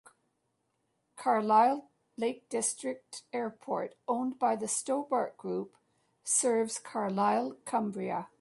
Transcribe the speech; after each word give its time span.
Carlisle 1.15 1.91
Lake 2.17 2.49
District 2.49 3.21
Airport, 3.31 3.93
owned 4.07 4.39
by 4.39 4.55
the 4.55 4.67
Stobart 4.67 5.37
Group, 5.37 5.75
serves 6.23 6.79
Carlisle, 6.79 7.57
Cumbria. 7.65 8.27